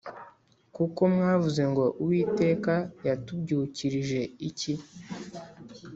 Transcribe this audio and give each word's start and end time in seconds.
Kuko 0.75 1.01
mwavuze 1.13 1.61
ngo 1.71 1.83
“Uwiteka 2.01 2.73
yatubyukirije 3.07 4.21
iki?” 4.49 4.73